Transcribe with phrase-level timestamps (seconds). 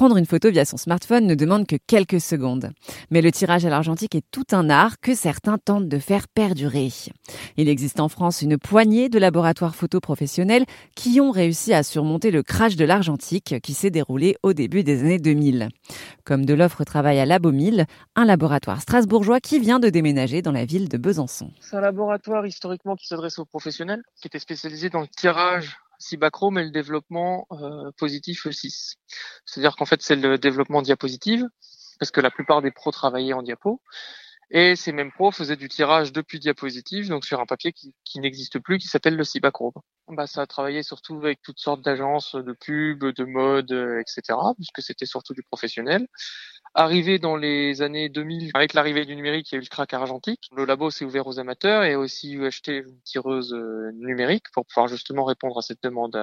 [0.00, 2.70] Prendre une photo via son smartphone ne demande que quelques secondes.
[3.10, 6.88] Mais le tirage à l'argentique est tout un art que certains tentent de faire perdurer.
[7.58, 10.64] Il existe en France une poignée de laboratoires photo professionnels
[10.96, 15.00] qui ont réussi à surmonter le crash de l'argentique qui s'est déroulé au début des
[15.00, 15.68] années 2000.
[16.24, 17.84] Comme de l'offre travaille à Labomil,
[18.16, 21.50] un laboratoire strasbourgeois qui vient de déménager dans la ville de Besançon.
[21.60, 26.58] C'est un laboratoire historiquement qui s'adresse aux professionnels, qui était spécialisé dans le tirage Cibachrome
[26.58, 28.94] et le développement euh, positif E6.
[29.44, 31.46] C'est-à-dire qu'en fait, c'est le développement diapositive,
[32.00, 33.80] parce que la plupart des pros travaillaient en diapo.
[34.52, 38.18] Et ces mêmes pros faisaient du tirage depuis diapositive, donc sur un papier qui, qui
[38.18, 39.74] n'existe plus, qui s'appelle le Cibachrome.
[40.08, 44.36] Bah, ça a travaillé surtout avec toutes sortes d'agences de pub, de mode, euh, etc.,
[44.56, 46.08] puisque c'était surtout du professionnel.
[46.74, 49.92] Arrivé dans les années 2000, avec l'arrivée du numérique, il y a eu le crack
[49.92, 50.48] argentique.
[50.54, 54.64] Le labo s'est ouvert aux amateurs et a aussi acheté une tireuse euh, numérique pour
[54.66, 56.16] pouvoir justement répondre à cette demande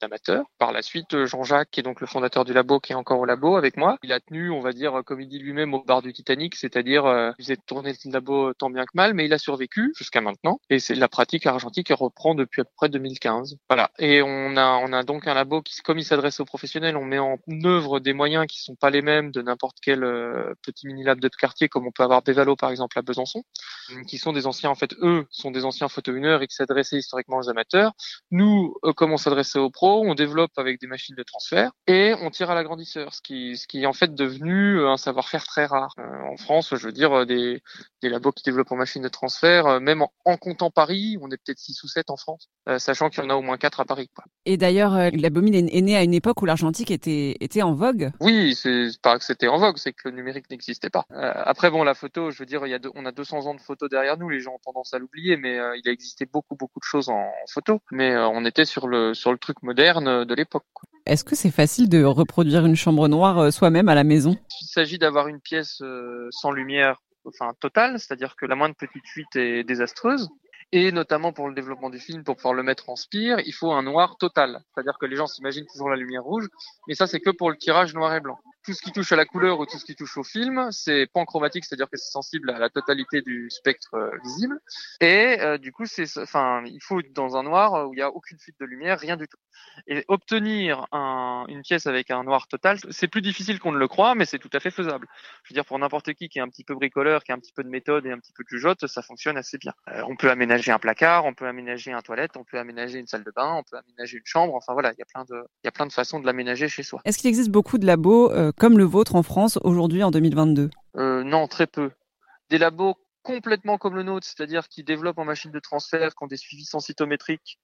[0.00, 0.46] d'amateurs.
[0.58, 3.24] Par la suite, Jean-Jacques, qui est donc le fondateur du labo, qui est encore au
[3.24, 6.02] labo avec moi, il a tenu, on va dire, comme il dit lui-même, au bar
[6.02, 9.32] du Titanic, c'est-à-dire, euh, il faisait tourner le labo tant bien que mal, mais il
[9.32, 10.60] a survécu jusqu'à maintenant.
[10.70, 13.58] Et c'est la pratique argentique reprend depuis à peu près 2015.
[13.68, 13.92] Voilà.
[14.00, 17.04] Et on a, on a donc un labo qui, comme il s'adresse aux professionnels, on
[17.04, 20.86] met en œuvre des moyens qui sont pas les mêmes de n'importe quel euh, petit
[20.86, 23.42] mini lab de quartier comme on peut avoir Bévalo par exemple à Besançon,
[24.06, 27.38] qui sont des anciens en fait eux sont des anciens photo et qui s'adressaient historiquement
[27.38, 27.92] aux amateurs.
[28.30, 32.14] Nous, euh, comme on s'adressait aux pros, on développe avec des machines de transfert et
[32.20, 35.66] on tire à l'agrandisseur, ce qui ce qui est en fait devenu un savoir-faire très
[35.66, 36.74] rare euh, en France.
[36.74, 37.62] Je veux dire des
[38.02, 41.58] des labos qui développent en machine de transfert, même en, comptant Paris, on est peut-être
[41.58, 44.10] 6 ou 7 en France, sachant qu'il y en a au moins 4 à Paris.
[44.14, 44.24] Quoi.
[44.44, 48.10] Et d'ailleurs, la Bomine est née à une époque où l'argentique était était en vogue?
[48.20, 51.04] Oui, c'est pas que c'était en vogue, c'est que le numérique n'existait pas.
[51.12, 53.54] Euh, après, bon, la photo, je veux dire, il y a on a 200 ans
[53.54, 56.26] de photos derrière nous, les gens ont tendance à l'oublier, mais euh, il a existé
[56.26, 57.80] beaucoup, beaucoup de choses en, photo.
[57.90, 60.64] Mais euh, on était sur le, sur le truc moderne de l'époque.
[61.06, 64.36] Est-ce que c'est facile de reproduire une chambre noire soi-même à la maison?
[64.62, 65.82] Il s'agit d'avoir une pièce
[66.30, 70.28] sans lumière, enfin totale, c'est-à-dire que la moindre petite fuite est désastreuse.
[70.72, 73.70] Et notamment pour le développement du film, pour pouvoir le mettre en spire, il faut
[73.70, 74.60] un noir total.
[74.74, 76.48] C'est-à-dire que les gens s'imaginent toujours la lumière rouge,
[76.88, 79.16] mais ça c'est que pour le tirage noir et blanc tout ce qui touche à
[79.16, 82.50] la couleur ou tout ce qui touche au film, c'est panchromatique, c'est-à-dire que c'est sensible
[82.50, 84.58] à la totalité du spectre euh, visible.
[85.00, 88.10] Et euh, du coup, c'est, enfin, il faut dans un noir où il n'y a
[88.10, 89.36] aucune fuite de lumière, rien du tout.
[89.86, 93.88] Et obtenir un, une pièce avec un noir total, c'est plus difficile qu'on ne le
[93.88, 95.06] croit, mais c'est tout à fait faisable.
[95.42, 97.38] Je veux dire, pour n'importe qui qui est un petit peu bricoleur, qui a un
[97.38, 99.72] petit peu de méthode et un petit peu de jugeote, ça fonctionne assez bien.
[99.88, 103.06] Euh, on peut aménager un placard, on peut aménager un toilette, on peut aménager une
[103.06, 104.54] salle de bain, on peut aménager une chambre.
[104.54, 106.68] Enfin voilà, il y a plein de, il y a plein de façons de l'aménager
[106.68, 107.00] chez soi.
[107.04, 111.24] Est-ce qu'il existe beaucoup de labos comme le vôtre en France aujourd'hui en 2022 euh,
[111.24, 111.90] Non, très peu.
[112.50, 116.26] Des labos complètement comme le nôtre, c'est-à-dire qui développent en machine de transfert, qui ont
[116.26, 117.58] des suivis sensitométriques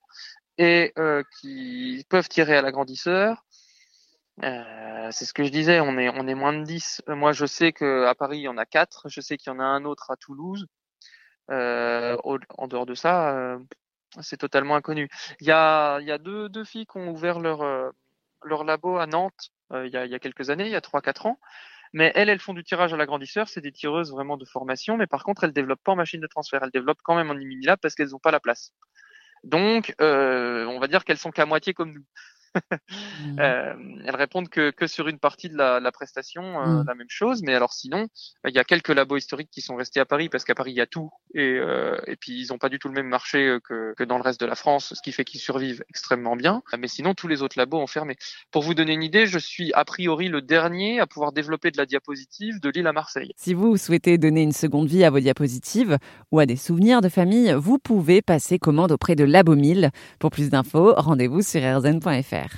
[0.59, 3.45] et euh, qui peuvent tirer à l'agrandisseur.
[4.43, 7.03] Euh, c'est ce que je disais, on est, moins de 10.
[7.09, 9.09] Moi, je sais qu'à Paris, il y en a 4.
[9.09, 10.67] Je sais qu'il y en a un autre à Toulouse.
[11.49, 13.59] en dehors de ça,
[14.23, 15.09] c'est totalement inconnu.
[15.41, 17.93] Il y a, deux filles qui ont ouvert leur,
[18.45, 20.77] leur labo à Nantes euh, il, y a, il y a quelques années, il y
[20.77, 21.39] a 3-4 ans.
[21.93, 25.09] Mais elles, elles font du tirage à l'agrandisseur, c'est des tireuses vraiment de formation, mais
[25.09, 27.67] par contre, elles développent pas en machine de transfert, elles développent quand même en mini
[27.67, 28.73] lab parce qu'elles n'ont pas la place.
[29.43, 32.05] Donc, euh, on va dire qu'elles sont qu'à moitié comme nous.
[32.55, 33.39] Mmh.
[33.39, 33.75] euh,
[34.05, 36.85] elles répondent que, que sur une partie de la, la prestation, euh, mmh.
[36.87, 37.43] la même chose.
[37.43, 38.09] Mais alors sinon,
[38.47, 40.77] il y a quelques labos historiques qui sont restés à Paris parce qu'à Paris il
[40.77, 43.59] y a tout et, euh, et puis ils n'ont pas du tout le même marché
[43.65, 46.63] que, que dans le reste de la France, ce qui fait qu'ils survivent extrêmement bien.
[46.79, 48.17] Mais sinon, tous les autres labos ont fermé.
[48.51, 51.77] Pour vous donner une idée, je suis a priori le dernier à pouvoir développer de
[51.77, 53.33] la diapositive de Lille à Marseille.
[53.37, 55.99] Si vous souhaitez donner une seconde vie à vos diapositives
[56.33, 59.91] ou à des souvenirs de famille, vous pouvez passer commande auprès de Labomil.
[60.19, 62.50] Pour plus d'infos, rendez-vous sur rzn.fr.